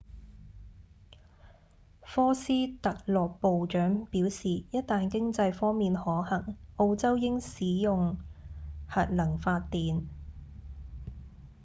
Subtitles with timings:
[2.01, 2.51] 科斯
[2.81, 8.17] 特洛部長表示一旦經濟方面可行澳洲應使用
[8.87, 10.05] 核能發電